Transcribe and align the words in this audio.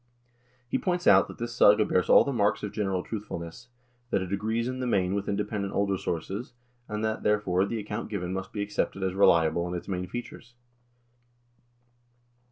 He 0.67 0.79
points 0.79 1.05
out 1.05 1.27
that 1.27 1.37
this 1.37 1.53
saga 1.53 1.85
bears 1.85 2.09
all 2.09 2.23
the 2.23 2.33
marks 2.33 2.63
of 2.63 2.71
general 2.71 3.03
truthfulness, 3.03 3.67
that 4.09 4.23
it 4.23 4.33
agrees 4.33 4.67
in 4.67 4.79
the 4.79 4.87
main 4.87 5.13
with 5.13 5.29
independent 5.29 5.75
older 5.75 5.95
sources, 5.95 6.53
and 6.87 7.05
that, 7.05 7.21
therefore, 7.21 7.67
the 7.67 7.77
account 7.77 8.09
given 8.09 8.33
must 8.33 8.51
be 8.51 8.63
accepted 8.63 9.03
as 9.03 9.13
reliable 9.13 9.67
in 9.67 9.75
its 9.75 9.87
main 9.87 10.07
features. 10.07 10.55